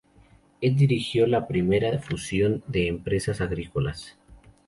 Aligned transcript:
Él 0.61 0.75
dirigió 0.77 1.27
la 1.27 1.45
primera 1.47 1.99
fusión 1.99 2.63
de 2.65 2.87
empresas 2.87 3.39
agrícolas. 3.39 4.17